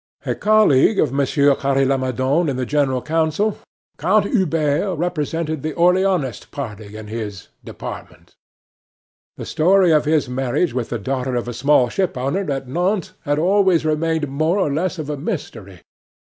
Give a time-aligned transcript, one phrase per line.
[0.25, 3.59] A colleague of Monsieur Carre Lamadon in the General Council,
[3.99, 8.33] Count Hubert represented the Orleanist party in his department.
[9.37, 13.37] The story of his marriage with the daughter of a small shipowner at Nantes had
[13.37, 15.81] always remained more or less of a mystery.